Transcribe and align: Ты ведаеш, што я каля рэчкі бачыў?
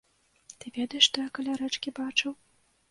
Ты 0.63 0.73
ведаеш, 0.79 1.03
што 1.11 1.27
я 1.27 1.35
каля 1.39 1.61
рэчкі 1.63 1.97
бачыў? 2.03 2.31